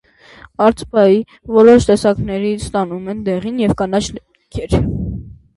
Արծպայի 0.67 1.19
որոշ 1.57 1.85
տեսակներից 1.89 2.65
ստանում 2.69 3.13
են 3.15 3.21
դեղին 3.29 3.63
և 3.67 3.77
կանաչ 3.83 4.03
ներկեր։ 4.17 4.79